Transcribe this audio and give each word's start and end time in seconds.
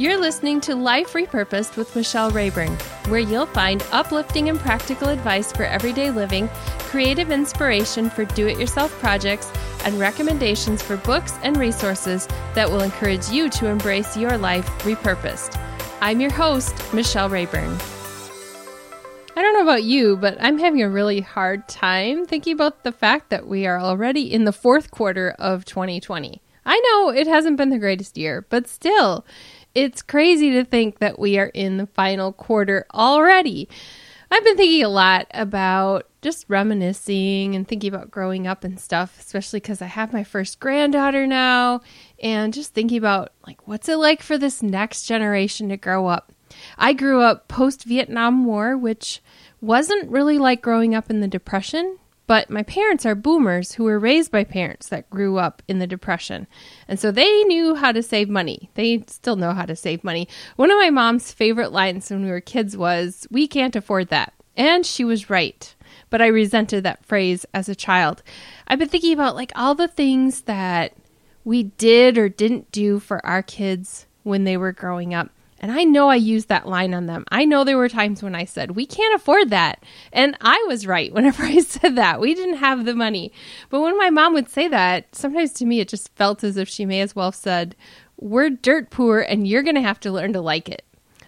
You're 0.00 0.20
listening 0.20 0.60
to 0.60 0.76
Life 0.76 1.14
Repurposed 1.14 1.76
with 1.76 1.96
Michelle 1.96 2.30
Rayburn, 2.30 2.70
where 3.08 3.18
you'll 3.18 3.46
find 3.46 3.84
uplifting 3.90 4.48
and 4.48 4.56
practical 4.56 5.08
advice 5.08 5.50
for 5.50 5.64
everyday 5.64 6.12
living, 6.12 6.48
creative 6.78 7.32
inspiration 7.32 8.08
for 8.08 8.24
do 8.24 8.46
it 8.46 8.60
yourself 8.60 8.92
projects, 9.00 9.50
and 9.84 9.98
recommendations 9.98 10.82
for 10.82 10.98
books 10.98 11.34
and 11.42 11.56
resources 11.56 12.28
that 12.54 12.70
will 12.70 12.82
encourage 12.82 13.28
you 13.30 13.50
to 13.50 13.66
embrace 13.66 14.16
your 14.16 14.38
life 14.38 14.68
repurposed. 14.84 15.60
I'm 16.00 16.20
your 16.20 16.32
host, 16.32 16.76
Michelle 16.94 17.28
Rayburn. 17.28 17.76
I 19.36 19.42
don't 19.42 19.54
know 19.54 19.62
about 19.62 19.82
you, 19.82 20.16
but 20.16 20.36
I'm 20.40 20.58
having 20.58 20.80
a 20.80 20.88
really 20.88 21.22
hard 21.22 21.66
time 21.66 22.24
thinking 22.24 22.52
about 22.52 22.84
the 22.84 22.92
fact 22.92 23.30
that 23.30 23.48
we 23.48 23.66
are 23.66 23.80
already 23.80 24.32
in 24.32 24.44
the 24.44 24.52
fourth 24.52 24.92
quarter 24.92 25.34
of 25.40 25.64
2020. 25.64 26.40
I 26.68 26.78
know 26.80 27.08
it 27.08 27.26
hasn't 27.26 27.56
been 27.56 27.70
the 27.70 27.78
greatest 27.78 28.18
year, 28.18 28.44
but 28.50 28.68
still, 28.68 29.24
it's 29.78 30.02
crazy 30.02 30.50
to 30.50 30.64
think 30.64 30.98
that 30.98 31.18
we 31.18 31.38
are 31.38 31.52
in 31.54 31.76
the 31.76 31.86
final 31.86 32.32
quarter 32.32 32.84
already. 32.92 33.68
I've 34.30 34.44
been 34.44 34.56
thinking 34.56 34.82
a 34.82 34.88
lot 34.88 35.26
about 35.32 36.06
just 36.20 36.44
reminiscing 36.48 37.54
and 37.54 37.66
thinking 37.66 37.94
about 37.94 38.10
growing 38.10 38.46
up 38.46 38.64
and 38.64 38.78
stuff, 38.78 39.18
especially 39.20 39.60
because 39.60 39.80
I 39.80 39.86
have 39.86 40.12
my 40.12 40.24
first 40.24 40.60
granddaughter 40.60 41.26
now, 41.26 41.80
and 42.22 42.52
just 42.52 42.74
thinking 42.74 42.98
about 42.98 43.32
like 43.46 43.66
what's 43.68 43.88
it 43.88 43.96
like 43.96 44.20
for 44.20 44.36
this 44.36 44.62
next 44.62 45.04
generation 45.04 45.68
to 45.68 45.76
grow 45.76 46.08
up. 46.08 46.32
I 46.76 46.92
grew 46.92 47.22
up 47.22 47.48
post 47.48 47.84
Vietnam 47.84 48.44
War, 48.44 48.76
which 48.76 49.22
wasn't 49.60 50.10
really 50.10 50.38
like 50.38 50.60
growing 50.60 50.94
up 50.94 51.08
in 51.08 51.20
the 51.20 51.28
Depression. 51.28 51.98
But 52.28 52.50
my 52.50 52.62
parents 52.62 53.06
are 53.06 53.14
boomers 53.14 53.72
who 53.72 53.84
were 53.84 53.98
raised 53.98 54.30
by 54.30 54.44
parents 54.44 54.90
that 54.90 55.08
grew 55.08 55.38
up 55.38 55.62
in 55.66 55.78
the 55.78 55.86
Depression. 55.86 56.46
And 56.86 57.00
so 57.00 57.10
they 57.10 57.42
knew 57.44 57.74
how 57.74 57.90
to 57.90 58.02
save 58.02 58.28
money. 58.28 58.70
They 58.74 59.02
still 59.06 59.36
know 59.36 59.54
how 59.54 59.64
to 59.64 59.74
save 59.74 60.04
money. 60.04 60.28
One 60.56 60.70
of 60.70 60.76
my 60.76 60.90
mom's 60.90 61.32
favorite 61.32 61.72
lines 61.72 62.10
when 62.10 62.22
we 62.22 62.30
were 62.30 62.42
kids 62.42 62.76
was, 62.76 63.26
We 63.30 63.48
can't 63.48 63.74
afford 63.74 64.08
that. 64.08 64.34
And 64.58 64.84
she 64.84 65.04
was 65.04 65.30
right. 65.30 65.74
But 66.10 66.20
I 66.20 66.26
resented 66.26 66.84
that 66.84 67.04
phrase 67.04 67.46
as 67.54 67.66
a 67.66 67.74
child. 67.74 68.22
I've 68.66 68.78
been 68.78 68.90
thinking 68.90 69.14
about 69.14 69.34
like 69.34 69.52
all 69.56 69.74
the 69.74 69.88
things 69.88 70.42
that 70.42 70.92
we 71.44 71.62
did 71.62 72.18
or 72.18 72.28
didn't 72.28 72.70
do 72.72 73.00
for 73.00 73.24
our 73.24 73.42
kids 73.42 74.04
when 74.22 74.44
they 74.44 74.58
were 74.58 74.72
growing 74.72 75.14
up. 75.14 75.30
And 75.60 75.72
I 75.72 75.84
know 75.84 76.08
I 76.08 76.16
used 76.16 76.48
that 76.48 76.68
line 76.68 76.94
on 76.94 77.06
them. 77.06 77.24
I 77.30 77.44
know 77.44 77.64
there 77.64 77.76
were 77.76 77.88
times 77.88 78.22
when 78.22 78.34
I 78.34 78.44
said, 78.44 78.72
we 78.72 78.86
can't 78.86 79.14
afford 79.14 79.50
that. 79.50 79.82
And 80.12 80.36
I 80.40 80.64
was 80.68 80.86
right 80.86 81.12
whenever 81.14 81.42
I 81.42 81.60
said 81.60 81.96
that. 81.96 82.20
We 82.20 82.34
didn't 82.34 82.58
have 82.58 82.84
the 82.84 82.94
money. 82.94 83.32
But 83.70 83.80
when 83.80 83.98
my 83.98 84.10
mom 84.10 84.34
would 84.34 84.48
say 84.48 84.68
that, 84.68 85.14
sometimes 85.14 85.52
to 85.54 85.66
me 85.66 85.80
it 85.80 85.88
just 85.88 86.14
felt 86.14 86.44
as 86.44 86.56
if 86.56 86.68
she 86.68 86.86
may 86.86 87.00
as 87.00 87.16
well 87.16 87.28
have 87.28 87.34
said, 87.34 87.74
we're 88.16 88.50
dirt 88.50 88.90
poor 88.90 89.20
and 89.20 89.46
you're 89.46 89.62
going 89.62 89.76
to 89.76 89.82
have 89.82 90.00
to 90.00 90.12
learn 90.12 90.32
to 90.32 90.40
like 90.40 90.68
it. 90.68 90.84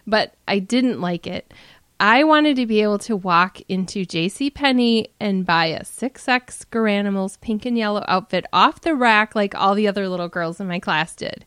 But 0.06 0.34
I 0.48 0.59
didn't 0.59 1.00
like 1.00 1.27
it. 1.27 1.53
I 2.00 2.25
wanted 2.25 2.56
to 2.56 2.65
be 2.67 2.81
able 2.81 2.98
to 3.00 3.15
walk 3.15 3.61
into 3.69 4.06
J.C. 4.06 4.48
Penney 4.48 5.09
and 5.20 5.44
buy 5.44 5.67
a 5.67 5.83
6X 5.83 6.65
Garanimals 6.72 7.39
pink 7.42 7.67
and 7.67 7.77
yellow 7.77 8.03
outfit 8.09 8.47
off 8.55 8.81
the 8.81 8.94
rack 8.94 9.34
like 9.34 9.55
all 9.55 9.75
the 9.75 9.87
other 9.87 10.09
little 10.09 10.28
girls 10.28 10.61
in 10.61 10.67
my 10.67 10.81
class 10.81 11.15
did. 11.15 11.44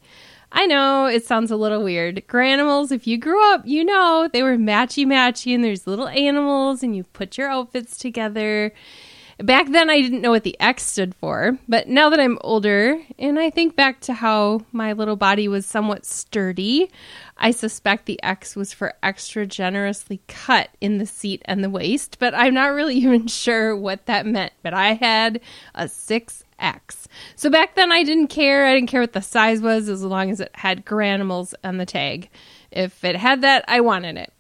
I 0.56 0.68
know 0.68 1.08
it 1.08 1.26
sounds 1.26 1.50
a 1.50 1.56
little 1.56 1.84
weird. 1.84 2.28
Garanimals, 2.28 2.92
if 2.92 3.08
you 3.08 3.18
grew 3.18 3.54
up, 3.54 3.64
you 3.66 3.84
know 3.84 4.30
they 4.32 4.44
were 4.44 4.56
matchy 4.56 5.04
matchy 5.06 5.56
and 5.56 5.64
there's 5.64 5.88
little 5.88 6.08
animals 6.08 6.84
and 6.84 6.96
you 6.96 7.06
put 7.06 7.40
your 7.40 7.50
outfits 7.50 7.98
together. 7.98 8.72
Back 9.40 9.72
then, 9.72 9.90
I 9.90 10.00
didn't 10.00 10.22
know 10.22 10.30
what 10.30 10.44
the 10.44 10.60
X 10.60 10.86
stood 10.86 11.16
for, 11.16 11.58
but 11.68 11.88
now 11.88 12.10
that 12.10 12.20
I'm 12.20 12.38
older 12.42 13.02
and 13.18 13.40
I 13.40 13.50
think 13.50 13.76
back 13.76 14.00
to 14.02 14.14
how 14.14 14.62
my 14.72 14.94
little 14.94 15.16
body 15.16 15.48
was 15.48 15.66
somewhat 15.66 16.06
sturdy, 16.06 16.92
I 17.38 17.50
suspect 17.50 18.06
the 18.06 18.22
X 18.22 18.56
was 18.56 18.74
for 18.74 18.94
extra 19.02 19.48
generously 19.48 20.22
cut 20.28 20.70
in 20.82 21.00
the 21.00 21.08
seat 21.08 21.42
and 21.46 21.64
the 21.64 21.70
waist, 21.70 22.18
but 22.20 22.36
I'm 22.36 22.54
not 22.54 22.74
really 22.74 22.96
even 22.98 23.26
sure 23.28 23.76
what 23.76 24.06
that 24.06 24.28
meant. 24.28 24.54
But 24.62 24.76
I 24.76 24.94
had 24.94 25.42
a 25.74 25.86
6X. 25.86 27.08
So 27.36 27.50
back 27.50 27.74
then, 27.74 27.92
I 27.92 28.04
didn't 28.04 28.28
care. 28.28 28.68
I 28.68 28.74
didn't 28.76 28.90
care 28.90 29.02
what 29.02 29.14
the 29.14 29.22
size 29.22 29.62
was 29.62 29.90
as 29.90 30.04
long 30.04 30.30
as 30.30 30.42
it 30.42 30.52
had 30.54 30.86
Garanimals 30.86 31.56
on 31.64 31.78
the 31.78 31.88
tag. 31.88 32.30
If 32.72 33.04
it 33.04 33.16
had 33.16 33.42
that, 33.42 33.66
I 33.68 33.82
wanted 33.82 34.18
it. 34.18 34.32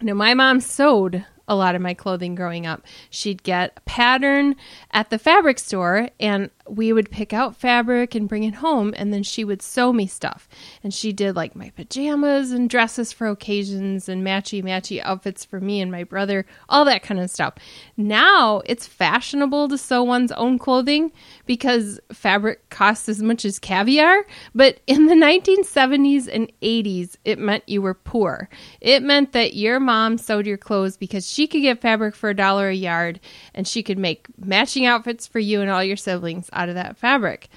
Now, 0.00 0.14
my 0.14 0.32
mom 0.32 0.60
sewed 0.60 1.24
a 1.48 1.54
lot 1.54 1.74
of 1.74 1.82
my 1.82 1.94
clothing 1.94 2.34
growing 2.34 2.66
up. 2.66 2.82
She'd 3.10 3.42
get 3.42 3.72
a 3.76 3.80
pattern 3.82 4.56
at 4.90 5.10
the 5.10 5.18
fabric 5.18 5.58
store 5.58 6.08
and 6.18 6.50
we 6.68 6.92
would 6.92 7.10
pick 7.10 7.32
out 7.32 7.56
fabric 7.56 8.14
and 8.14 8.28
bring 8.28 8.44
it 8.44 8.54
home 8.54 8.94
and 8.96 9.12
then 9.12 9.22
she 9.22 9.44
would 9.44 9.60
sew 9.60 9.92
me 9.92 10.06
stuff. 10.06 10.48
And 10.82 10.94
she 10.94 11.12
did 11.12 11.36
like 11.36 11.54
my 11.54 11.70
pajamas 11.70 12.52
and 12.52 12.70
dresses 12.70 13.12
for 13.12 13.26
occasions 13.26 14.08
and 14.08 14.24
matchy 14.26 14.62
matchy 14.62 15.00
outfits 15.02 15.44
for 15.44 15.60
me 15.60 15.80
and 15.80 15.92
my 15.92 16.04
brother, 16.04 16.46
all 16.68 16.84
that 16.86 17.02
kind 17.02 17.20
of 17.20 17.30
stuff. 17.30 17.54
Now 17.96 18.62
it's 18.64 18.86
fashionable 18.86 19.68
to 19.68 19.78
sew 19.78 20.02
one's 20.02 20.32
own 20.32 20.58
clothing 20.58 21.12
because 21.44 22.00
fabric 22.12 22.68
costs 22.70 23.08
as 23.08 23.22
much 23.22 23.44
as 23.44 23.58
caviar, 23.58 24.24
but 24.54 24.80
in 24.86 25.06
the 25.06 25.14
1970s 25.14 26.28
and 26.32 26.50
80s 26.62 27.16
it 27.24 27.38
meant 27.38 27.68
you 27.68 27.82
were 27.82 27.94
poor. 27.94 28.48
It 28.80 29.02
meant 29.02 29.32
that 29.32 29.54
your 29.54 29.80
mom 29.80 30.16
sewed 30.16 30.46
your 30.46 30.58
clothes 30.58 30.96
because 30.96 31.28
she 31.28 31.46
could 31.46 31.62
get 31.62 31.82
fabric 31.82 32.14
for 32.14 32.30
a 32.30 32.34
dollar 32.34 32.68
a 32.68 32.74
yard 32.74 33.20
and 33.54 33.68
she 33.68 33.82
could 33.82 33.98
make 33.98 34.26
matching 34.38 34.86
outfits 34.86 35.26
for 35.26 35.38
you 35.38 35.60
and 35.60 35.70
all 35.70 35.84
your 35.84 35.96
siblings 35.96 36.48
out 36.54 36.68
of 36.68 36.74
that 36.74 36.96
fabric. 36.96 37.48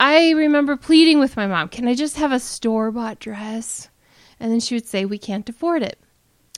I 0.00 0.30
remember 0.30 0.76
pleading 0.76 1.18
with 1.18 1.36
my 1.36 1.46
mom, 1.46 1.68
Can 1.68 1.88
I 1.88 1.94
just 1.94 2.16
have 2.16 2.32
a 2.32 2.38
store 2.38 2.90
bought 2.90 3.18
dress? 3.18 3.88
And 4.38 4.52
then 4.52 4.60
she 4.60 4.74
would 4.74 4.86
say, 4.86 5.04
We 5.04 5.18
can't 5.18 5.48
afford 5.48 5.82
it. 5.82 5.98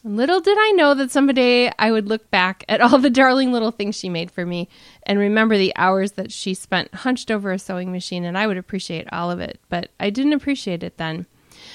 And 0.02 0.16
little 0.16 0.40
did 0.40 0.56
I 0.58 0.72
know 0.72 0.94
that 0.94 1.10
someday 1.10 1.70
I 1.78 1.90
would 1.90 2.08
look 2.08 2.30
back 2.30 2.64
at 2.68 2.80
all 2.80 2.98
the 2.98 3.10
darling 3.10 3.52
little 3.52 3.70
things 3.70 3.96
she 3.96 4.08
made 4.08 4.30
for 4.30 4.46
me 4.46 4.68
and 5.02 5.18
remember 5.18 5.58
the 5.58 5.74
hours 5.76 6.12
that 6.12 6.32
she 6.32 6.54
spent 6.54 6.94
hunched 6.94 7.30
over 7.30 7.52
a 7.52 7.58
sewing 7.58 7.92
machine, 7.92 8.24
and 8.24 8.38
I 8.38 8.46
would 8.46 8.56
appreciate 8.56 9.08
all 9.12 9.30
of 9.30 9.40
it. 9.40 9.60
But 9.68 9.90
I 10.00 10.10
didn't 10.10 10.32
appreciate 10.32 10.82
it 10.82 10.96
then. 10.96 11.26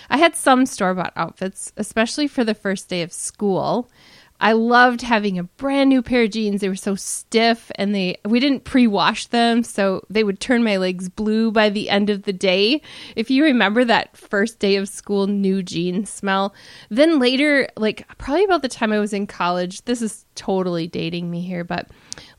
I 0.09 0.17
had 0.17 0.35
some 0.35 0.65
store 0.65 0.95
bought 0.95 1.13
outfits, 1.15 1.71
especially 1.77 2.27
for 2.27 2.43
the 2.43 2.55
first 2.55 2.89
day 2.89 3.01
of 3.01 3.13
school. 3.13 3.89
I 4.39 4.51
loved 4.51 5.01
having 5.01 5.39
a 5.39 5.43
brand 5.43 5.89
new 5.89 6.01
pair 6.01 6.23
of 6.23 6.31
jeans. 6.31 6.61
They 6.61 6.69
were 6.69 6.75
so 6.75 6.95
stiff 6.95 7.71
and 7.75 7.95
they 7.95 8.17
we 8.25 8.39
didn't 8.39 8.65
pre-wash 8.65 9.27
them, 9.27 9.63
so 9.63 10.05
they 10.09 10.23
would 10.23 10.39
turn 10.39 10.63
my 10.63 10.77
legs 10.77 11.09
blue 11.09 11.51
by 11.51 11.69
the 11.69 11.89
end 11.89 12.09
of 12.09 12.23
the 12.23 12.33
day. 12.33 12.81
If 13.15 13.31
you 13.31 13.43
remember 13.43 13.85
that 13.85 14.17
first 14.17 14.59
day 14.59 14.75
of 14.75 14.89
school 14.89 15.27
new 15.27 15.63
jeans 15.63 16.09
smell. 16.09 16.53
Then 16.89 17.19
later, 17.19 17.69
like 17.77 18.07
probably 18.17 18.43
about 18.43 18.61
the 18.61 18.67
time 18.69 18.91
I 18.91 18.99
was 18.99 19.13
in 19.13 19.27
college, 19.27 19.83
this 19.83 20.01
is 20.01 20.25
totally 20.35 20.87
dating 20.87 21.31
me 21.31 21.41
here, 21.41 21.63
but 21.63 21.87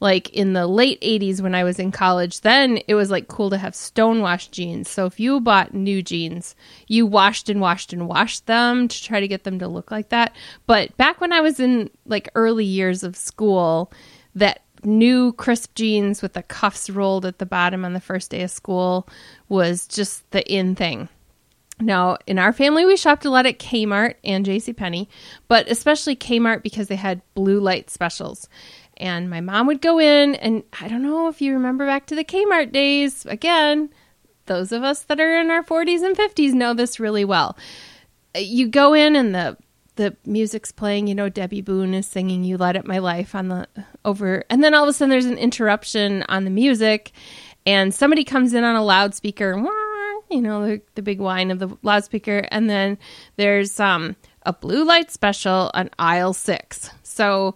like 0.00 0.30
in 0.30 0.52
the 0.52 0.66
late 0.66 1.00
80s 1.00 1.40
when 1.40 1.54
I 1.54 1.64
was 1.64 1.78
in 1.78 1.92
college, 1.92 2.40
then 2.40 2.78
it 2.88 2.94
was 2.94 3.10
like 3.10 3.28
cool 3.28 3.50
to 3.50 3.58
have 3.58 3.74
stonewashed 3.74 4.52
jeans. 4.52 4.88
So 4.88 5.06
if 5.06 5.20
you 5.20 5.40
bought 5.40 5.74
new 5.74 6.02
jeans, 6.02 6.54
you 6.86 7.06
washed 7.06 7.48
and 7.48 7.60
washed 7.60 7.92
and 7.92 8.08
washed 8.08 8.46
them 8.46 8.88
to 8.88 9.02
try 9.02 9.20
to 9.20 9.28
get 9.28 9.44
them 9.44 9.58
to 9.58 9.68
look 9.68 9.90
like 9.90 10.10
that. 10.10 10.34
But 10.66 10.96
back 10.96 11.20
when 11.20 11.32
I 11.32 11.40
was 11.40 11.60
in 11.60 11.90
like 12.04 12.28
early 12.34 12.64
years 12.64 13.02
of 13.02 13.16
school, 13.16 13.92
that 14.34 14.62
new 14.84 15.32
crisp 15.32 15.74
jeans 15.74 16.22
with 16.22 16.34
the 16.34 16.42
cuffs 16.42 16.88
rolled 16.90 17.26
at 17.26 17.38
the 17.38 17.46
bottom 17.46 17.84
on 17.84 17.92
the 17.92 18.00
first 18.00 18.30
day 18.30 18.42
of 18.42 18.50
school 18.50 19.08
was 19.48 19.86
just 19.86 20.30
the 20.30 20.46
in 20.50 20.74
thing. 20.74 21.08
Now, 21.78 22.16
in 22.26 22.38
our 22.38 22.54
family, 22.54 22.86
we 22.86 22.96
shopped 22.96 23.26
a 23.26 23.30
lot 23.30 23.44
at 23.44 23.58
Kmart 23.58 24.14
and 24.24 24.46
JCPenney, 24.46 25.08
but 25.46 25.70
especially 25.70 26.16
Kmart 26.16 26.62
because 26.62 26.88
they 26.88 26.96
had 26.96 27.20
blue 27.34 27.60
light 27.60 27.90
specials. 27.90 28.48
And 28.98 29.28
my 29.28 29.40
mom 29.40 29.66
would 29.66 29.82
go 29.82 29.98
in, 29.98 30.34
and 30.36 30.62
I 30.80 30.88
don't 30.88 31.02
know 31.02 31.28
if 31.28 31.42
you 31.42 31.52
remember 31.52 31.86
back 31.86 32.06
to 32.06 32.14
the 32.14 32.24
Kmart 32.24 32.72
days. 32.72 33.26
Again, 33.26 33.90
those 34.46 34.72
of 34.72 34.82
us 34.82 35.02
that 35.02 35.20
are 35.20 35.38
in 35.38 35.50
our 35.50 35.62
40s 35.62 36.02
and 36.04 36.16
50s 36.16 36.54
know 36.54 36.72
this 36.72 36.98
really 36.98 37.24
well. 37.24 37.56
You 38.34 38.68
go 38.68 38.94
in, 38.94 39.16
and 39.16 39.34
the 39.34 39.56
the 39.96 40.16
music's 40.24 40.72
playing. 40.72 41.08
You 41.08 41.14
know, 41.14 41.28
Debbie 41.28 41.62
Boone 41.62 41.94
is 41.94 42.06
singing 42.06 42.44
"You 42.44 42.56
Light 42.56 42.76
Up 42.76 42.86
My 42.86 42.98
Life" 42.98 43.34
on 43.34 43.48
the 43.48 43.66
over, 44.04 44.44
and 44.48 44.62
then 44.62 44.74
all 44.74 44.84
of 44.84 44.88
a 44.88 44.92
sudden 44.92 45.10
there's 45.10 45.26
an 45.26 45.38
interruption 45.38 46.22
on 46.28 46.44
the 46.44 46.50
music, 46.50 47.12
and 47.66 47.92
somebody 47.92 48.24
comes 48.24 48.54
in 48.54 48.64
on 48.64 48.76
a 48.76 48.84
loudspeaker. 48.84 49.62
You 50.28 50.42
know, 50.42 50.66
the, 50.66 50.82
the 50.96 51.02
big 51.02 51.20
whine 51.20 51.52
of 51.52 51.60
the 51.60 51.76
loudspeaker, 51.84 52.48
and 52.50 52.68
then 52.68 52.98
there's 53.36 53.78
um 53.78 54.16
a 54.42 54.52
blue 54.52 54.84
light 54.84 55.12
special 55.12 55.70
on 55.72 55.88
aisle 56.00 56.32
six. 56.32 56.90
So 57.04 57.54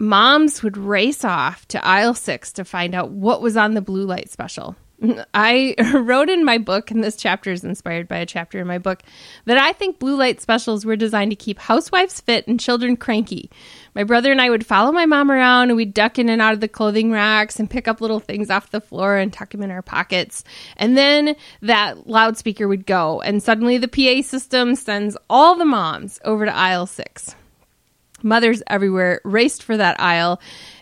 moms 0.00 0.62
would 0.62 0.78
race 0.78 1.24
off 1.24 1.68
to 1.68 1.84
aisle 1.84 2.14
six 2.14 2.52
to 2.54 2.64
find 2.64 2.94
out 2.94 3.10
what 3.10 3.42
was 3.42 3.56
on 3.56 3.74
the 3.74 3.82
blue 3.82 4.04
light 4.04 4.30
special. 4.30 4.74
I 5.32 5.74
wrote 5.94 6.28
in 6.28 6.44
my 6.44 6.58
book, 6.58 6.90
and 6.90 7.02
this 7.02 7.16
chapter 7.16 7.52
is 7.52 7.64
inspired 7.64 8.08
by 8.08 8.18
a 8.18 8.26
chapter 8.26 8.58
in 8.58 8.66
my 8.66 8.78
book, 8.78 9.02
that 9.44 9.58
I 9.58 9.72
think 9.72 9.98
blue 9.98 10.16
light 10.16 10.40
specials 10.40 10.84
were 10.84 10.96
designed 10.96 11.30
to 11.32 11.36
keep 11.36 11.58
housewives 11.58 12.20
fit 12.20 12.46
and 12.46 12.58
children 12.58 12.96
cranky. 12.96 13.50
My 13.94 14.04
brother 14.04 14.32
and 14.32 14.40
I 14.40 14.50
would 14.50 14.66
follow 14.66 14.92
my 14.92 15.06
mom 15.06 15.30
around 15.30 15.68
and 15.68 15.76
we'd 15.76 15.94
duck 15.94 16.18
in 16.18 16.28
and 16.28 16.40
out 16.40 16.54
of 16.54 16.60
the 16.60 16.68
clothing 16.68 17.10
racks 17.10 17.58
and 17.58 17.70
pick 17.70 17.88
up 17.88 18.00
little 18.00 18.20
things 18.20 18.50
off 18.50 18.70
the 18.70 18.80
floor 18.80 19.16
and 19.16 19.32
tuck 19.32 19.50
them 19.50 19.62
in 19.62 19.70
our 19.70 19.82
pockets. 19.82 20.44
And 20.76 20.96
then 20.96 21.36
that 21.62 22.06
loudspeaker 22.06 22.68
would 22.68 22.86
go, 22.86 23.20
and 23.20 23.42
suddenly 23.42 23.78
the 23.78 23.88
PA 23.88 24.22
system 24.26 24.74
sends 24.74 25.16
all 25.28 25.56
the 25.56 25.64
moms 25.64 26.20
over 26.24 26.44
to 26.44 26.54
aisle 26.54 26.86
six. 26.86 27.34
Mothers 28.22 28.62
everywhere 28.66 29.20
raced 29.24 29.62
for 29.62 29.76
that 29.76 30.00
aisle, 30.00 30.40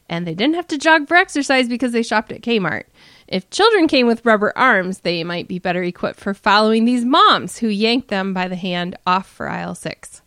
and 0.08 0.26
they 0.26 0.34
didn't 0.34 0.56
have 0.56 0.66
to 0.68 0.78
jog 0.78 1.08
for 1.08 1.16
exercise 1.16 1.68
because 1.68 1.92
they 1.92 2.02
shopped 2.02 2.32
at 2.32 2.42
Kmart. 2.42 2.84
If 3.26 3.50
children 3.50 3.88
came 3.88 4.06
with 4.06 4.24
rubber 4.24 4.52
arms, 4.56 5.00
they 5.00 5.22
might 5.22 5.48
be 5.48 5.58
better 5.58 5.82
equipped 5.82 6.18
for 6.18 6.32
following 6.32 6.84
these 6.84 7.04
moms 7.04 7.58
who 7.58 7.68
yanked 7.68 8.08
them 8.08 8.32
by 8.32 8.48
the 8.48 8.56
hand 8.56 8.96
off 9.06 9.28
for 9.28 9.48
aisle 9.48 9.74
six. 9.74 10.22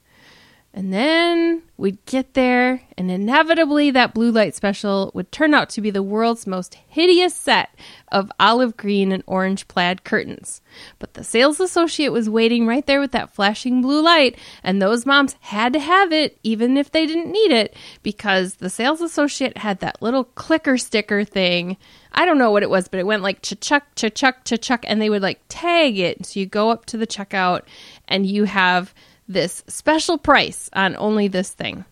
And 0.73 0.93
then 0.93 1.63
we'd 1.75 2.03
get 2.05 2.33
there, 2.33 2.83
and 2.97 3.11
inevitably, 3.11 3.91
that 3.91 4.13
blue 4.13 4.31
light 4.31 4.55
special 4.55 5.11
would 5.13 5.29
turn 5.29 5.53
out 5.53 5.69
to 5.71 5.81
be 5.81 5.91
the 5.91 6.01
world's 6.01 6.47
most 6.47 6.75
hideous 6.87 7.35
set 7.35 7.75
of 8.09 8.31
olive 8.39 8.77
green 8.77 9.11
and 9.11 9.21
orange 9.27 9.67
plaid 9.67 10.05
curtains. 10.05 10.61
But 10.97 11.15
the 11.15 11.25
sales 11.25 11.59
associate 11.59 12.13
was 12.13 12.29
waiting 12.29 12.67
right 12.67 12.85
there 12.85 13.01
with 13.01 13.11
that 13.11 13.33
flashing 13.33 13.81
blue 13.81 14.01
light, 14.01 14.37
and 14.63 14.81
those 14.81 15.05
moms 15.05 15.35
had 15.41 15.73
to 15.73 15.79
have 15.79 16.13
it, 16.13 16.39
even 16.41 16.77
if 16.77 16.89
they 16.89 17.05
didn't 17.05 17.33
need 17.33 17.51
it, 17.51 17.75
because 18.01 18.55
the 18.55 18.69
sales 18.69 19.01
associate 19.01 19.57
had 19.57 19.81
that 19.81 20.01
little 20.01 20.23
clicker 20.23 20.77
sticker 20.77 21.25
thing. 21.25 21.75
I 22.13 22.25
don't 22.25 22.37
know 22.37 22.51
what 22.51 22.63
it 22.63 22.69
was, 22.69 22.87
but 22.87 23.01
it 23.01 23.05
went 23.05 23.23
like 23.23 23.41
cha-chuck, 23.41 23.87
cha-chuck, 23.95 24.45
cha-chuck, 24.45 24.85
and 24.87 25.01
they 25.01 25.09
would 25.09 25.21
like 25.21 25.41
tag 25.49 25.99
it. 25.99 26.25
So 26.25 26.39
you 26.39 26.45
go 26.45 26.69
up 26.69 26.85
to 26.85 26.97
the 26.97 27.07
checkout, 27.07 27.63
and 28.07 28.25
you 28.25 28.45
have 28.45 28.93
this 29.33 29.63
special 29.67 30.17
price 30.17 30.69
on 30.73 30.95
only 30.97 31.27
this 31.27 31.51
thing. 31.51 31.85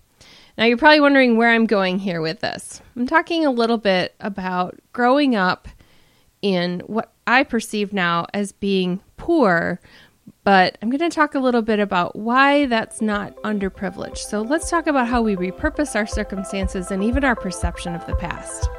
Now, 0.57 0.65
you're 0.65 0.77
probably 0.77 0.99
wondering 0.99 1.37
where 1.37 1.51
I'm 1.51 1.65
going 1.65 1.99
here 1.99 2.19
with 2.19 2.41
this. 2.41 2.81
I'm 2.95 3.07
talking 3.07 3.45
a 3.45 3.51
little 3.51 3.77
bit 3.77 4.13
about 4.19 4.77
growing 4.91 5.35
up 5.35 5.69
in 6.41 6.81
what 6.81 7.13
I 7.25 7.43
perceive 7.43 7.93
now 7.93 8.25
as 8.33 8.51
being 8.51 8.99
poor, 9.15 9.79
but 10.43 10.77
I'm 10.81 10.89
going 10.89 11.09
to 11.09 11.15
talk 11.15 11.33
a 11.33 11.39
little 11.39 11.61
bit 11.61 11.79
about 11.79 12.15
why 12.15 12.65
that's 12.65 13.01
not 13.01 13.35
underprivileged. 13.43 14.17
So, 14.17 14.41
let's 14.41 14.69
talk 14.69 14.87
about 14.87 15.07
how 15.07 15.21
we 15.21 15.37
repurpose 15.37 15.95
our 15.95 16.05
circumstances 16.05 16.91
and 16.91 17.03
even 17.03 17.23
our 17.23 17.35
perception 17.35 17.95
of 17.95 18.05
the 18.05 18.15
past. 18.15 18.69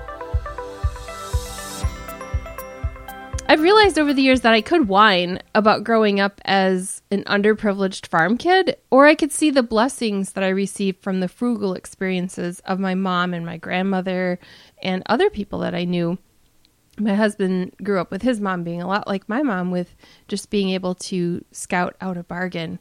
I've 3.50 3.62
realized 3.62 3.98
over 3.98 4.14
the 4.14 4.22
years 4.22 4.42
that 4.42 4.52
I 4.52 4.60
could 4.60 4.86
whine 4.86 5.40
about 5.56 5.82
growing 5.82 6.20
up 6.20 6.40
as 6.44 7.02
an 7.10 7.24
underprivileged 7.24 8.06
farm 8.06 8.38
kid, 8.38 8.76
or 8.92 9.08
I 9.08 9.16
could 9.16 9.32
see 9.32 9.50
the 9.50 9.64
blessings 9.64 10.34
that 10.34 10.44
I 10.44 10.50
received 10.50 11.02
from 11.02 11.18
the 11.18 11.26
frugal 11.26 11.74
experiences 11.74 12.60
of 12.60 12.78
my 12.78 12.94
mom 12.94 13.34
and 13.34 13.44
my 13.44 13.56
grandmother 13.56 14.38
and 14.84 15.02
other 15.06 15.30
people 15.30 15.58
that 15.58 15.74
I 15.74 15.82
knew. 15.82 16.16
My 16.96 17.16
husband 17.16 17.74
grew 17.82 17.98
up 17.98 18.12
with 18.12 18.22
his 18.22 18.40
mom 18.40 18.62
being 18.62 18.82
a 18.82 18.86
lot 18.86 19.08
like 19.08 19.28
my 19.28 19.42
mom, 19.42 19.72
with 19.72 19.96
just 20.28 20.50
being 20.50 20.70
able 20.70 20.94
to 20.94 21.44
scout 21.50 21.96
out 22.00 22.16
a 22.16 22.22
bargain. 22.22 22.78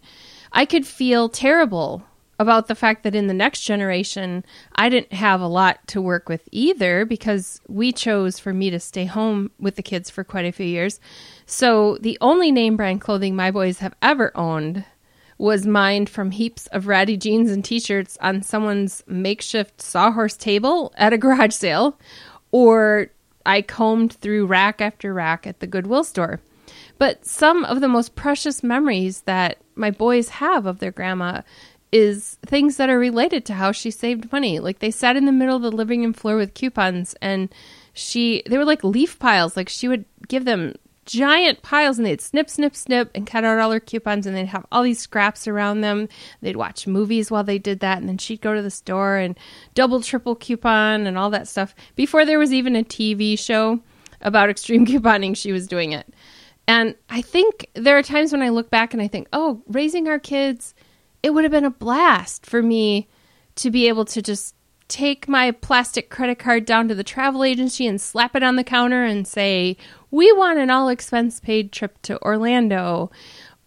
I 0.51 0.65
could 0.65 0.85
feel 0.85 1.29
terrible 1.29 2.03
about 2.39 2.67
the 2.67 2.75
fact 2.75 3.03
that 3.03 3.13
in 3.13 3.27
the 3.27 3.33
next 3.33 3.61
generation, 3.61 4.45
I 4.73 4.87
didn't 4.87 5.13
have 5.13 5.41
a 5.41 5.47
lot 5.47 5.85
to 5.87 6.01
work 6.01 6.29
with 6.29 6.47
either 6.51 7.05
because 7.05 7.59
we 7.67 7.91
chose 7.91 8.39
for 8.39 8.53
me 8.53 8.69
to 8.69 8.79
stay 8.79 9.05
home 9.05 9.51
with 9.59 9.75
the 9.75 9.83
kids 9.83 10.09
for 10.09 10.23
quite 10.23 10.45
a 10.45 10.53
few 10.53 10.65
years. 10.65 11.01
So 11.45 11.97
the 11.99 12.17
only 12.21 12.51
name 12.51 12.77
brand 12.77 13.01
clothing 13.01 13.35
my 13.35 13.51
boys 13.51 13.79
have 13.79 13.93
ever 14.01 14.31
owned 14.35 14.85
was 15.37 15.65
mined 15.65 16.09
from 16.09 16.31
heaps 16.31 16.67
of 16.67 16.87
ratty 16.87 17.17
jeans 17.17 17.51
and 17.51 17.63
t 17.63 17.79
shirts 17.79 18.17
on 18.21 18.41
someone's 18.41 19.03
makeshift 19.07 19.81
sawhorse 19.81 20.37
table 20.37 20.93
at 20.97 21.13
a 21.13 21.17
garage 21.17 21.53
sale, 21.53 21.97
or 22.51 23.07
I 23.45 23.61
combed 23.61 24.13
through 24.13 24.47
rack 24.47 24.81
after 24.81 25.13
rack 25.13 25.45
at 25.45 25.59
the 25.59 25.67
Goodwill 25.67 26.03
store. 26.03 26.39
But 26.97 27.25
some 27.25 27.63
of 27.65 27.81
the 27.81 27.87
most 27.87 28.15
precious 28.15 28.63
memories 28.63 29.21
that 29.21 29.57
my 29.75 29.91
boys 29.91 30.29
have 30.29 30.65
of 30.65 30.79
their 30.79 30.91
grandma 30.91 31.41
is 31.91 32.37
things 32.45 32.77
that 32.77 32.89
are 32.89 32.99
related 32.99 33.45
to 33.45 33.53
how 33.53 33.71
she 33.71 33.91
saved 33.91 34.31
money. 34.31 34.59
Like 34.59 34.79
they 34.79 34.91
sat 34.91 35.15
in 35.15 35.25
the 35.25 35.31
middle 35.31 35.55
of 35.55 35.61
the 35.61 35.71
living 35.71 36.01
room 36.01 36.13
floor 36.13 36.35
with 36.35 36.53
coupons 36.53 37.15
and 37.21 37.53
she 37.93 38.43
they 38.45 38.57
were 38.57 38.65
like 38.65 38.83
leaf 38.83 39.17
piles. 39.17 39.57
Like 39.57 39.69
she 39.69 39.87
would 39.87 40.05
give 40.27 40.45
them 40.45 40.75
giant 41.05 41.63
piles 41.63 41.97
and 41.97 42.05
they'd 42.05 42.21
snip, 42.21 42.47
snip, 42.49 42.75
snip 42.75 43.09
and 43.15 43.25
cut 43.25 43.43
out 43.43 43.57
all 43.57 43.71
her 43.71 43.79
coupons 43.79 44.27
and 44.27 44.35
they'd 44.35 44.45
have 44.45 44.65
all 44.71 44.83
these 44.83 44.99
scraps 44.99 45.47
around 45.47 45.81
them. 45.81 46.07
They'd 46.41 46.55
watch 46.55 46.85
movies 46.85 47.31
while 47.31 47.43
they 47.43 47.57
did 47.57 47.79
that 47.79 47.97
and 47.97 48.07
then 48.07 48.19
she'd 48.19 48.41
go 48.41 48.53
to 48.53 48.61
the 48.61 48.69
store 48.69 49.17
and 49.17 49.37
double, 49.73 50.01
triple 50.01 50.35
coupon 50.35 51.07
and 51.07 51.17
all 51.17 51.31
that 51.31 51.47
stuff. 51.47 51.73
Before 51.95 52.25
there 52.25 52.37
was 52.37 52.53
even 52.53 52.75
a 52.75 52.83
TV 52.83 53.37
show 53.39 53.79
about 54.21 54.49
extreme 54.51 54.85
couponing, 54.85 55.35
she 55.35 55.51
was 55.51 55.67
doing 55.67 55.93
it. 55.93 56.13
And 56.67 56.93
I 57.09 57.23
think 57.23 57.67
there 57.73 57.97
are 57.97 58.03
times 58.03 58.31
when 58.31 58.43
I 58.43 58.49
look 58.49 58.69
back 58.69 58.93
and 58.93 59.01
I 59.01 59.07
think, 59.07 59.27
oh, 59.33 59.63
raising 59.67 60.07
our 60.07 60.19
kids– 60.19 60.75
it 61.21 61.31
would 61.31 61.43
have 61.43 61.51
been 61.51 61.65
a 61.65 61.71
blast 61.71 62.45
for 62.45 62.61
me 62.61 63.07
to 63.55 63.69
be 63.69 63.87
able 63.87 64.05
to 64.05 64.21
just 64.21 64.55
take 64.87 65.27
my 65.27 65.51
plastic 65.51 66.09
credit 66.09 66.39
card 66.39 66.65
down 66.65 66.87
to 66.87 66.95
the 66.95 67.03
travel 67.03 67.43
agency 67.43 67.85
and 67.85 68.01
slap 68.01 68.35
it 68.35 68.43
on 68.43 68.55
the 68.55 68.63
counter 68.63 69.03
and 69.03 69.27
say, 69.27 69.77
We 70.11 70.31
want 70.31 70.59
an 70.59 70.69
all 70.69 70.89
expense 70.89 71.39
paid 71.39 71.71
trip 71.71 72.01
to 72.03 72.21
Orlando 72.21 73.11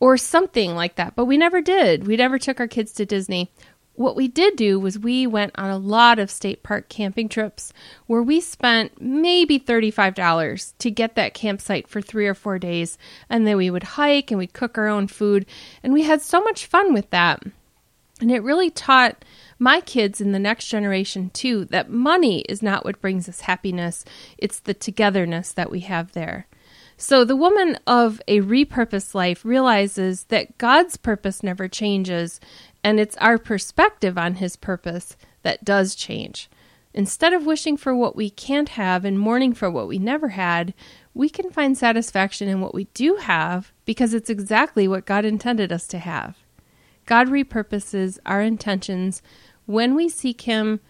or 0.01 0.17
something 0.17 0.75
like 0.75 0.97
that. 0.97 1.15
But 1.15 1.27
we 1.27 1.37
never 1.37 1.61
did. 1.61 2.07
We 2.07 2.17
never 2.17 2.39
took 2.39 2.59
our 2.59 2.67
kids 2.67 2.93
to 2.95 3.07
Disney. 3.07 3.53
What 3.95 4.17
we 4.17 4.27
did 4.27 4.57
do 4.57 4.81
was 4.81 4.99
we 4.99 5.27
went 5.27 5.53
on 5.57 5.71
a 5.71 5.77
lot 5.77 6.19
of 6.19 6.31
state 6.31 6.63
park 6.63 6.89
camping 6.89 7.29
trips 7.29 7.73
where 8.07 8.23
we 8.23 8.41
spent 8.41 9.01
maybe 9.01 9.59
$35 9.59 10.73
to 10.79 10.91
get 10.91 11.15
that 11.15 11.35
campsite 11.35 11.87
for 11.87 12.01
three 12.01 12.27
or 12.27 12.35
four 12.35 12.59
days. 12.59 12.97
And 13.29 13.47
then 13.47 13.59
we 13.59 13.71
would 13.71 13.83
hike 13.83 14.31
and 14.31 14.39
we'd 14.39 14.55
cook 14.55 14.79
our 14.79 14.89
own 14.89 15.09
food. 15.09 15.45
And 15.83 15.93
we 15.93 16.05
had 16.05 16.23
so 16.23 16.41
much 16.41 16.67
fun 16.67 16.95
with 16.95 17.11
that. 17.11 17.43
And 18.21 18.31
it 18.31 18.43
really 18.43 18.71
taught 18.71 19.25
my 19.59 19.81
kids 19.81 20.21
in 20.21 20.33
the 20.33 20.39
next 20.39 20.69
generation, 20.69 21.31
too, 21.31 21.65
that 21.67 21.91
money 21.91 22.41
is 22.43 22.63
not 22.63 22.85
what 22.85 23.01
brings 23.01 23.29
us 23.29 23.43
happiness, 23.43 24.05
it's 24.39 24.61
the 24.61 24.75
togetherness 24.75 25.53
that 25.53 25.71
we 25.71 25.81
have 25.81 26.13
there. 26.13 26.47
So 26.97 27.25
the 27.25 27.37
woman 27.37 27.79
of 27.85 28.23
a 28.29 28.41
repurposed 28.41 29.15
life 29.15 29.45
realizes 29.45 30.25
that 30.25 30.57
God's 30.57 30.97
purpose 30.97 31.43
never 31.43 31.67
changes 31.67 32.39
and 32.85 32.99
it's 32.99 33.17
our 33.19 33.39
perspective 33.39 34.19
on 34.19 34.35
His 34.35 34.57
purpose 34.57 35.17
that 35.43 35.65
does 35.65 35.95
change. 35.95 36.49
Instead 36.95 37.33
of 37.33 37.47
wishing 37.47 37.77
for 37.77 37.95
what 37.95 38.15
we 38.15 38.29
can't 38.29 38.71
have 38.71 39.05
and 39.05 39.19
mourning 39.19 39.55
for 39.55 39.71
what 39.71 39.89
we 39.89 39.99
never 39.99 40.31
had, 40.31 40.75
we 41.15 41.29
can 41.29 41.51
find 41.51 41.77
satisfaction 41.77 42.49
in 42.49 42.61
what 42.61 42.75
we 42.75 42.85
do 42.93 43.17
have 43.17 43.73
because 43.85 44.13
it's 44.13 44.29
exactly 44.29 44.87
what 44.87 45.07
God 45.07 45.25
intended 45.25 45.73
us 45.73 45.87
to 45.89 45.99
have. 45.99 46.37
God 47.07 47.29
repurposes 47.29 48.19
our 48.27 48.43
intentions 48.43 49.23
when 49.67 49.95
we 49.95 50.09
seek 50.09 50.43
Him 50.43 50.81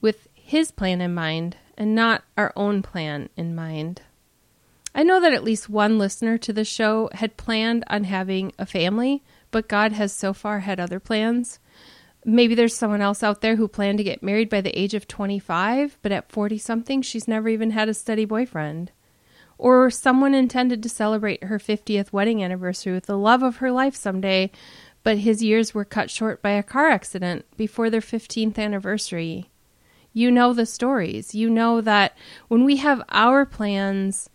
with 0.00 0.28
His 0.32 0.70
plan 0.70 1.00
in 1.00 1.14
mind 1.14 1.56
and 1.76 1.94
not 1.94 2.24
our 2.36 2.52
own 2.56 2.82
plan 2.82 3.28
in 3.36 3.54
mind. 3.54 4.02
I 4.94 5.02
know 5.02 5.20
that 5.20 5.32
at 5.32 5.44
least 5.44 5.68
one 5.68 5.98
listener 5.98 6.38
to 6.38 6.52
the 6.52 6.64
show 6.64 7.10
had 7.12 7.36
planned 7.36 7.84
on 7.88 8.04
having 8.04 8.52
a 8.58 8.64
family 8.64 9.22
but 9.54 9.68
God 9.68 9.92
has 9.92 10.12
so 10.12 10.32
far 10.32 10.58
had 10.58 10.80
other 10.80 10.98
plans. 10.98 11.60
Maybe 12.24 12.56
there's 12.56 12.74
someone 12.74 13.00
else 13.00 13.22
out 13.22 13.40
there 13.40 13.54
who 13.54 13.68
planned 13.68 13.98
to 13.98 14.04
get 14.04 14.20
married 14.20 14.50
by 14.50 14.60
the 14.60 14.76
age 14.76 14.94
of 14.94 15.06
25, 15.06 15.96
but 16.02 16.10
at 16.10 16.32
40 16.32 16.58
something, 16.58 17.02
she's 17.02 17.28
never 17.28 17.48
even 17.48 17.70
had 17.70 17.88
a 17.88 17.94
steady 17.94 18.24
boyfriend. 18.24 18.90
Or 19.56 19.92
someone 19.92 20.34
intended 20.34 20.82
to 20.82 20.88
celebrate 20.88 21.44
her 21.44 21.60
50th 21.60 22.12
wedding 22.12 22.42
anniversary 22.42 22.94
with 22.94 23.06
the 23.06 23.16
love 23.16 23.44
of 23.44 23.58
her 23.58 23.70
life 23.70 23.94
someday, 23.94 24.50
but 25.04 25.18
his 25.18 25.40
years 25.40 25.72
were 25.72 25.84
cut 25.84 26.10
short 26.10 26.42
by 26.42 26.50
a 26.50 26.64
car 26.64 26.88
accident 26.88 27.44
before 27.56 27.90
their 27.90 28.00
15th 28.00 28.58
anniversary. 28.58 29.50
You 30.12 30.32
know 30.32 30.52
the 30.52 30.66
stories. 30.66 31.32
You 31.32 31.48
know 31.48 31.80
that 31.80 32.18
when 32.48 32.64
we 32.64 32.78
have 32.78 33.04
our 33.08 33.46
plans 33.46 34.28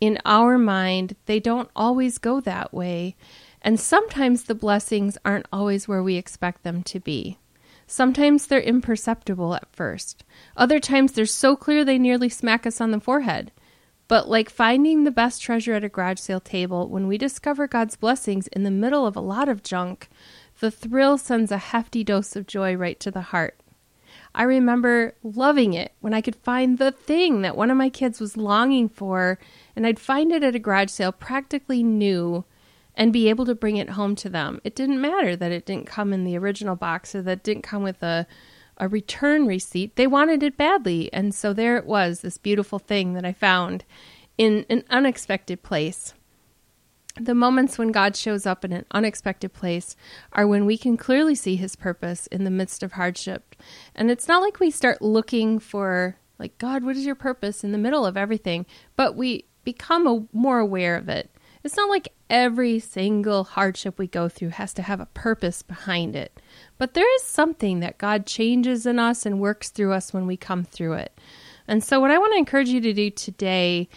in 0.00 0.18
our 0.24 0.58
mind, 0.58 1.16
they 1.26 1.40
don't 1.40 1.70
always 1.74 2.18
go 2.18 2.40
that 2.42 2.72
way. 2.72 3.16
And 3.62 3.78
sometimes 3.78 4.44
the 4.44 4.54
blessings 4.54 5.18
aren't 5.24 5.46
always 5.52 5.86
where 5.86 6.02
we 6.02 6.16
expect 6.16 6.62
them 6.62 6.82
to 6.84 7.00
be. 7.00 7.38
Sometimes 7.86 8.46
they're 8.46 8.60
imperceptible 8.60 9.54
at 9.54 9.74
first. 9.74 10.24
Other 10.56 10.78
times 10.78 11.12
they're 11.12 11.26
so 11.26 11.56
clear 11.56 11.84
they 11.84 11.98
nearly 11.98 12.28
smack 12.28 12.66
us 12.66 12.80
on 12.80 12.92
the 12.92 13.00
forehead. 13.00 13.50
But 14.08 14.28
like 14.28 14.48
finding 14.48 15.04
the 15.04 15.10
best 15.10 15.42
treasure 15.42 15.74
at 15.74 15.84
a 15.84 15.88
garage 15.88 16.20
sale 16.20 16.40
table, 16.40 16.88
when 16.88 17.06
we 17.06 17.18
discover 17.18 17.66
God's 17.66 17.96
blessings 17.96 18.46
in 18.48 18.62
the 18.62 18.70
middle 18.70 19.06
of 19.06 19.16
a 19.16 19.20
lot 19.20 19.48
of 19.48 19.62
junk, 19.62 20.08
the 20.60 20.70
thrill 20.70 21.18
sends 21.18 21.52
a 21.52 21.58
hefty 21.58 22.02
dose 22.02 22.36
of 22.36 22.46
joy 22.46 22.74
right 22.74 22.98
to 23.00 23.10
the 23.10 23.20
heart. 23.20 23.60
I 24.34 24.44
remember 24.44 25.14
loving 25.22 25.74
it 25.74 25.92
when 26.00 26.14
I 26.14 26.20
could 26.20 26.36
find 26.36 26.78
the 26.78 26.92
thing 26.92 27.42
that 27.42 27.56
one 27.56 27.70
of 27.70 27.76
my 27.76 27.88
kids 27.88 28.20
was 28.20 28.36
longing 28.36 28.88
for, 28.88 29.38
and 29.74 29.86
I'd 29.86 29.98
find 29.98 30.32
it 30.32 30.44
at 30.44 30.54
a 30.54 30.60
garage 30.60 30.90
sale 30.90 31.12
practically 31.12 31.82
new 31.82 32.44
and 32.94 33.12
be 33.12 33.28
able 33.28 33.46
to 33.46 33.54
bring 33.54 33.76
it 33.76 33.90
home 33.90 34.14
to 34.16 34.28
them. 34.28 34.60
It 34.64 34.74
didn't 34.74 35.00
matter 35.00 35.36
that 35.36 35.52
it 35.52 35.66
didn't 35.66 35.86
come 35.86 36.12
in 36.12 36.24
the 36.24 36.36
original 36.36 36.76
box 36.76 37.14
or 37.14 37.22
that 37.22 37.42
didn't 37.42 37.62
come 37.62 37.82
with 37.82 38.02
a 38.02 38.26
a 38.80 38.88
return 38.88 39.46
receipt. 39.46 39.94
They 39.96 40.06
wanted 40.06 40.42
it 40.42 40.56
badly, 40.56 41.12
and 41.12 41.34
so 41.34 41.52
there 41.52 41.76
it 41.76 41.84
was, 41.84 42.22
this 42.22 42.38
beautiful 42.38 42.78
thing 42.78 43.12
that 43.12 43.26
I 43.26 43.32
found 43.32 43.84
in 44.38 44.64
an 44.70 44.84
unexpected 44.88 45.62
place. 45.62 46.14
The 47.20 47.34
moments 47.34 47.76
when 47.76 47.92
God 47.92 48.16
shows 48.16 48.46
up 48.46 48.64
in 48.64 48.72
an 48.72 48.86
unexpected 48.92 49.52
place 49.52 49.96
are 50.32 50.46
when 50.46 50.64
we 50.64 50.78
can 50.78 50.96
clearly 50.96 51.34
see 51.34 51.56
his 51.56 51.76
purpose 51.76 52.26
in 52.28 52.44
the 52.44 52.50
midst 52.50 52.82
of 52.82 52.92
hardship. 52.92 53.54
And 53.94 54.10
it's 54.10 54.28
not 54.28 54.40
like 54.40 54.58
we 54.58 54.70
start 54.70 55.02
looking 55.02 55.58
for, 55.58 56.16
like, 56.38 56.56
God, 56.56 56.82
what 56.82 56.96
is 56.96 57.04
your 57.04 57.14
purpose 57.14 57.62
in 57.62 57.72
the 57.72 57.78
middle 57.78 58.06
of 58.06 58.16
everything? 58.16 58.64
But 58.96 59.14
we 59.14 59.44
become 59.62 60.06
a, 60.06 60.26
more 60.32 60.58
aware 60.58 60.96
of 60.96 61.10
it. 61.10 61.30
It's 61.62 61.76
not 61.76 61.90
like 61.90 62.12
every 62.30 62.78
single 62.78 63.44
hardship 63.44 63.98
we 63.98 64.06
go 64.06 64.28
through 64.28 64.50
has 64.50 64.72
to 64.74 64.82
have 64.82 65.00
a 65.00 65.06
purpose 65.06 65.62
behind 65.62 66.16
it. 66.16 66.40
But 66.78 66.94
there 66.94 67.14
is 67.16 67.22
something 67.22 67.80
that 67.80 67.98
God 67.98 68.26
changes 68.26 68.86
in 68.86 68.98
us 68.98 69.26
and 69.26 69.40
works 69.40 69.68
through 69.68 69.92
us 69.92 70.12
when 70.12 70.26
we 70.26 70.36
come 70.36 70.64
through 70.64 70.94
it. 70.94 71.18
And 71.68 71.84
so, 71.84 72.00
what 72.00 72.10
I 72.10 72.18
want 72.18 72.32
to 72.32 72.38
encourage 72.38 72.68
you 72.68 72.80
to 72.80 72.92
do 72.92 73.10
today 73.10 73.88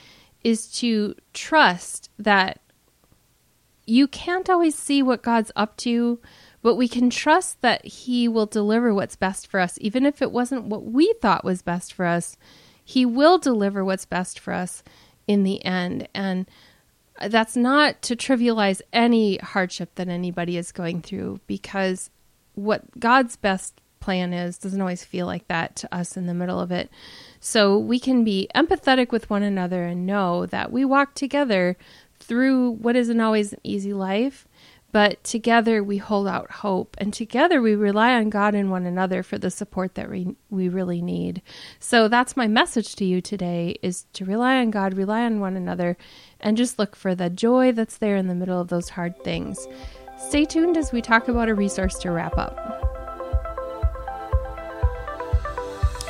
is 0.44 0.68
to 0.80 1.16
trust 1.34 2.10
that 2.20 2.60
you 3.86 4.08
can't 4.08 4.50
always 4.50 4.76
see 4.76 5.02
what 5.02 5.24
God's 5.24 5.52
up 5.56 5.78
to, 5.78 6.20
but 6.62 6.76
we 6.76 6.88
can 6.88 7.10
trust 7.10 7.62
that 7.62 7.86
He 7.86 8.28
will 8.28 8.46
deliver 8.46 8.94
what's 8.94 9.16
best 9.16 9.48
for 9.48 9.60
us. 9.60 9.78
Even 9.82 10.06
if 10.06 10.22
it 10.22 10.32
wasn't 10.32 10.66
what 10.66 10.84
we 10.84 11.14
thought 11.22 11.46
was 11.46 11.62
best 11.62 11.94
for 11.94 12.06
us, 12.06 12.38
He 12.84 13.06
will 13.06 13.38
deliver 13.38 13.84
what's 13.84 14.06
best 14.06 14.40
for 14.40 14.54
us 14.54 14.84
in 15.28 15.44
the 15.44 15.64
end. 15.64 16.08
And 16.14 16.46
that's 17.22 17.56
not 17.56 18.02
to 18.04 18.16
trivialize 18.16 18.82
any 18.92 19.38
hardship 19.38 19.96
that 19.96 20.08
anybody 20.08 20.58
is 20.58 20.72
going 20.72 21.02
through 21.02 21.40
because 21.48 22.10
what 22.56 23.00
God's 23.00 23.36
best 23.36 23.82
plan 24.00 24.34
is 24.34 24.58
doesn't 24.58 24.82
always 24.82 25.06
feel 25.06 25.26
like 25.26 25.48
that 25.48 25.76
to 25.78 25.96
us 25.96 26.18
in 26.18 26.28
the 26.28 26.34
middle 26.34 26.60
of 26.60 26.72
it. 26.72 26.90
So 27.40 27.78
we 27.78 28.00
can 28.00 28.24
be 28.24 28.50
empathetic 28.54 29.12
with 29.12 29.30
one 29.30 29.44
another 29.44 29.86
and 29.86 30.06
know 30.06 30.46
that 30.48 30.72
we 30.72 30.84
walk 30.84 31.14
together 31.16 31.78
through 32.20 32.72
what 32.72 32.96
isn't 32.96 33.22
always 33.22 33.54
an 33.54 33.60
easy 33.64 33.94
life, 33.94 34.48
but 34.94 35.22
together 35.24 35.84
we 35.84 35.98
hold 35.98 36.28
out 36.28 36.50
hope 36.52 36.96
and 37.00 37.14
together 37.14 37.62
we 37.62 37.76
rely 37.76 38.14
on 38.14 38.30
God 38.30 38.54
and 38.54 38.70
one 38.70 38.86
another 38.86 39.24
for 39.24 39.40
the 39.40 39.50
support 39.50 39.96
that 39.96 40.10
we, 40.10 40.36
we 40.52 40.70
really 40.70 41.02
need. 41.02 41.42
So 41.80 42.08
that's 42.08 42.38
my 42.38 42.48
message 42.48 42.96
to 42.98 43.06
you 43.06 43.20
today 43.20 43.78
is 43.82 44.06
to 44.14 44.24
rely 44.24 44.58
on 44.58 44.70
God, 44.70 44.94
rely 44.94 45.26
on 45.26 45.40
one 45.40 45.58
another 45.58 45.98
and 46.40 46.56
just 46.56 46.78
look 46.78 46.96
for 46.96 47.16
the 47.16 47.32
joy 47.32 47.72
that's 47.72 47.98
there 47.98 48.16
in 48.16 48.28
the 48.28 48.36
middle 48.36 48.62
of 48.62 48.68
those 48.68 48.90
hard 48.90 49.22
things. 49.24 49.68
Stay 50.18 50.46
tuned 50.46 50.78
as 50.78 50.92
we 50.92 51.02
talk 51.02 51.28
about 51.28 51.50
a 51.50 51.56
resource 51.56 51.98
to 52.00 52.12
wrap 52.12 52.38
up. 52.38 52.93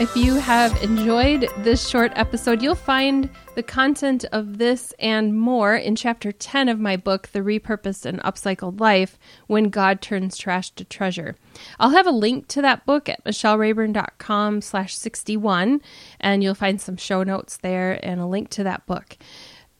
If 0.03 0.17
you 0.17 0.35
have 0.35 0.83
enjoyed 0.83 1.47
this 1.59 1.87
short 1.87 2.11
episode, 2.17 2.61
you'll 2.61 2.75
find 2.75 3.29
the 3.55 3.63
content 3.63 4.25
of 4.33 4.57
this 4.57 4.93
and 4.99 5.33
more 5.33 5.77
in 5.77 5.95
chapter 5.95 6.33
10 6.33 6.67
of 6.67 6.77
my 6.77 6.97
book, 6.97 7.29
The 7.29 7.39
Repurposed 7.39 8.05
and 8.05 8.19
Upcycled 8.21 8.81
Life 8.81 9.17
When 9.47 9.69
God 9.69 10.01
Turns 10.01 10.37
Trash 10.37 10.71
to 10.71 10.83
Treasure. 10.83 11.37
I'll 11.79 11.91
have 11.91 12.05
a 12.05 12.11
link 12.11 12.49
to 12.49 12.61
that 12.61 12.85
book 12.85 13.07
at 13.07 13.23
michellerayburn.com 13.23 14.59
slash 14.59 14.93
61, 14.93 15.81
and 16.19 16.43
you'll 16.43 16.53
find 16.53 16.81
some 16.81 16.97
show 16.97 17.23
notes 17.23 17.55
there 17.55 17.97
and 18.03 18.19
a 18.19 18.27
link 18.27 18.49
to 18.49 18.63
that 18.65 18.85
book 18.85 19.15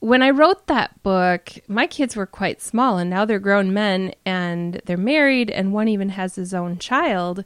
when 0.04 0.22
I 0.22 0.32
wrote 0.32 0.68
that 0.68 1.02
book, 1.02 1.50
my 1.70 1.88
kids 1.88 2.18
were 2.18 2.26
quite 2.26 2.62
small 2.62 2.98
and 2.98 3.10
now 3.10 3.24
they're 3.24 3.40
grown 3.40 3.74
men 3.74 4.14
and 4.26 4.82
they're 4.84 4.98
married, 4.98 5.50
and 5.50 5.72
one 5.72 5.88
even 5.88 6.10
has 6.10 6.36
his 6.36 6.54
own 6.54 6.78
child. 6.78 7.46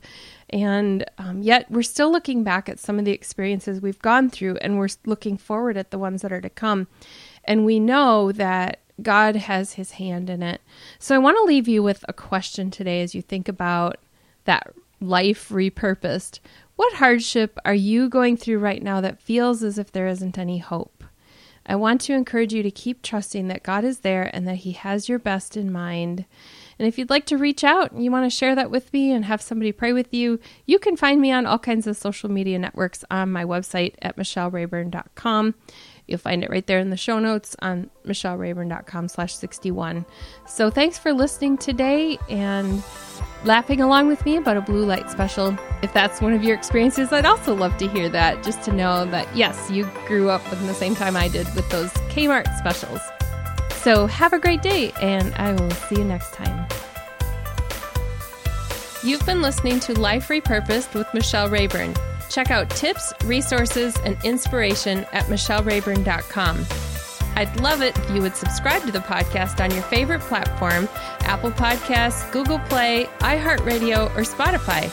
And 0.50 1.06
um, 1.18 1.42
yet, 1.42 1.70
we're 1.70 1.84
still 1.84 2.12
looking 2.12 2.44
back 2.44 2.70
at 2.70 2.80
some 2.80 3.00
of 3.00 3.06
the 3.06 3.12
experiences 3.12 3.82
we've 3.82 4.00
gone 4.00 4.30
through, 4.30 4.58
and 4.58 4.78
we're 4.78 4.88
looking 5.06 5.38
forward 5.38 5.76
at 5.76 5.92
the 5.92 5.98
ones 5.98 6.22
that 6.22 6.32
are 6.32 6.42
to 6.42 6.50
come. 6.50 6.88
And 7.44 7.66
we 7.66 7.80
know 7.80 8.32
that 8.32 8.80
God 9.02 9.36
has 9.36 9.74
his 9.74 9.92
hand 9.92 10.30
in 10.30 10.42
it. 10.42 10.62
So, 11.00 11.16
I 11.16 11.20
want 11.20 11.38
to 11.38 11.44
leave 11.44 11.68
you 11.68 11.84
with 11.84 12.06
a 12.08 12.14
question 12.14 12.72
today 12.72 13.02
as 13.02 13.14
you 13.14 13.22
think 13.22 13.50
about 13.50 13.98
that 14.46 14.74
life 15.02 15.50
repurposed. 15.50 16.40
What 16.78 16.94
hardship 16.94 17.58
are 17.66 17.74
you 17.74 18.08
going 18.08 18.38
through 18.38 18.60
right 18.60 18.82
now 18.82 19.02
that 19.02 19.20
feels 19.20 19.64
as 19.64 19.78
if 19.78 19.92
there 19.92 20.08
isn't 20.08 20.38
any 20.38 20.60
hope? 20.60 21.04
I 21.66 21.76
want 21.76 22.02
to 22.02 22.14
encourage 22.14 22.54
you 22.54 22.64
to 22.64 22.72
keep 22.72 23.02
trusting 23.02 23.50
that 23.50 23.64
God 23.64 23.84
is 23.84 24.00
there 24.00 24.30
and 24.34 24.48
that 24.48 24.58
He 24.58 24.72
has 24.72 25.10
your 25.10 25.20
best 25.20 25.58
in 25.58 25.72
mind. 25.72 26.26
And 26.80 26.88
if 26.88 26.98
you'd 26.98 27.10
like 27.10 27.26
to 27.28 27.38
reach 27.38 27.64
out 27.64 27.92
and 27.92 28.04
you 28.04 28.12
want 28.12 28.26
to 28.26 28.36
share 28.36 28.56
that 28.56 28.72
with 28.72 28.92
me 28.94 29.12
and 29.12 29.26
have 29.26 29.42
somebody 29.42 29.72
pray 29.72 29.94
with 29.94 30.14
you, 30.14 30.40
you 30.66 30.80
can 30.80 30.96
find 30.96 31.20
me 31.20 31.32
on 31.32 31.46
all 31.46 31.60
kinds 31.60 31.88
of 31.88 31.98
social 31.98 32.30
media 32.30 32.60
networks 32.60 33.04
on 33.10 33.32
my 33.32 33.44
website 33.44 33.96
at 34.02 34.18
michellerayburn.com. 34.18 35.56
You'll 36.08 36.20
find 36.20 36.44
it 36.44 36.50
right 36.50 36.66
there 36.66 36.80
in 36.80 36.90
the 36.90 36.98
show 36.98 37.20
notes 37.20 37.56
on 37.60 37.90
michellerayburn.com 38.06 39.10
slash 39.10 39.36
61. 39.36 40.06
So 40.48 40.70
thanks 40.70 40.98
for 40.98 41.12
listening 41.12 41.58
today 41.58 42.18
and 42.30 42.82
laughing 43.44 43.82
along 43.82 44.08
with 44.08 44.24
me 44.26 44.38
about 44.38 44.56
a 44.56 44.62
blue 44.62 44.86
light 44.86 45.10
special. 45.12 45.58
If 45.82 45.92
that's 45.94 46.22
one 46.22 46.34
of 46.34 46.44
your 46.44 46.56
experiences, 46.56 47.12
I'd 47.12 47.26
also 47.26 47.54
love 47.54 47.76
to 47.78 47.88
hear 47.90 48.08
that, 48.10 48.42
just 48.42 48.64
to 48.64 48.72
know 48.72 49.06
that, 49.06 49.28
yes, 49.36 49.70
you 49.70 49.90
grew 50.06 50.30
up 50.30 50.50
in 50.54 50.66
the 50.68 50.74
same 50.74 50.96
time 50.96 51.18
I 51.18 51.28
did 51.28 51.54
with 51.56 51.70
those 51.70 51.92
Kmart 52.10 52.58
specials. 52.58 53.02
So 53.82 54.08
have 54.08 54.34
a 54.34 54.40
great 54.40 54.62
day, 54.62 54.92
and 55.02 55.34
I 55.36 55.54
will 55.54 55.72
see 55.72 55.96
you 55.98 56.04
next 56.04 56.34
time. 56.34 56.68
You've 59.04 59.26
been 59.26 59.42
listening 59.42 59.80
to 59.82 59.98
Life 59.98 60.28
Repurposed 60.28 60.94
with 60.94 61.08
Michelle 61.14 61.50
Rayburn. 61.50 61.94
Check 62.30 62.52
out 62.52 62.70
tips, 62.72 63.14
resources, 63.24 63.96
and 64.04 64.18
inspiration 64.24 65.06
at 65.14 65.26
michellerayburn.com. 65.26 66.66
I'd 67.36 67.60
love 67.62 67.82
it 67.82 67.98
if 67.98 68.10
you 68.10 68.22
would 68.22 68.36
subscribe 68.36 68.82
to 68.84 68.92
the 68.92 69.00
podcast 69.00 69.64
on 69.64 69.72
your 69.72 69.84
favorite 69.84 70.22
platform 70.22 70.90
Apple 71.22 71.52
Podcasts, 71.52 72.30
Google 72.32 72.60
Play, 72.60 73.06
iHeartRadio, 73.20 74.10
or 74.16 74.22
Spotify. 74.22 74.92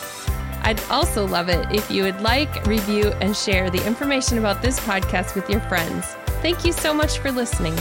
I'd 0.62 0.82
also 0.90 1.26
love 1.26 1.48
it 1.48 1.66
if 1.72 1.90
you 1.90 2.04
would 2.04 2.20
like, 2.20 2.66
review, 2.66 3.08
and 3.20 3.36
share 3.36 3.70
the 3.70 3.84
information 3.86 4.38
about 4.38 4.62
this 4.62 4.78
podcast 4.80 5.34
with 5.34 5.48
your 5.48 5.60
friends. 5.60 6.04
Thank 6.42 6.64
you 6.64 6.72
so 6.72 6.92
much 6.92 7.18
for 7.18 7.32
listening. 7.32 7.76